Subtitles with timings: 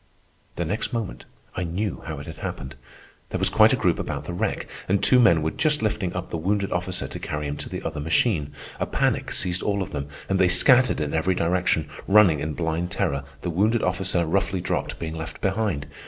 [0.55, 1.25] The next moment
[1.55, 2.73] I knew how it had happened.
[3.29, 6.31] There was quite a group about the wreck, and two men were just lifting up
[6.31, 8.51] the wounded officer to carry him to the other machine.
[8.79, 12.89] A panic seized all of them, and they scattered in every direction, running in blind
[12.89, 15.85] terror, the wounded officer, roughly dropped, being left behind.